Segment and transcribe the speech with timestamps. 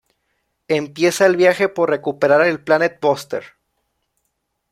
[0.67, 3.43] Empieza el viaje por recuperar el "Planet Buster".